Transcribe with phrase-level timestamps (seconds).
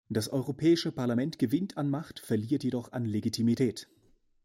[0.09, 3.87] Das Europäische Parlament gewinnt an Macht, verliert jedoch an Legitimität.